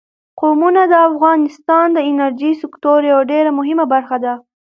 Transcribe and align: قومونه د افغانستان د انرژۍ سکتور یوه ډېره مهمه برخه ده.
قومونه 0.39 0.81
د 0.87 0.93
افغانستان 1.09 1.87
د 1.93 1.99
انرژۍ 2.09 2.53
سکتور 2.63 2.99
یوه 3.11 3.23
ډېره 3.31 3.49
مهمه 3.59 3.85
برخه 3.93 4.17
ده. 4.23 4.33